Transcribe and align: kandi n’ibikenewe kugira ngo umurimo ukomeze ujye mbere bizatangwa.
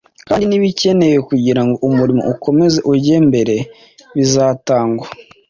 kandi 0.27 0.45
n’ibikenewe 0.47 1.17
kugira 1.29 1.61
ngo 1.65 1.75
umurimo 1.87 2.21
ukomeze 2.33 2.77
ujye 2.93 3.17
mbere 3.27 3.55
bizatangwa. 4.15 5.07